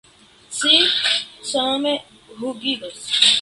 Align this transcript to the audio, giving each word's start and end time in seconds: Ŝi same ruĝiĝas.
Ŝi 0.59 0.79
same 1.51 1.93
ruĝiĝas. 2.41 3.07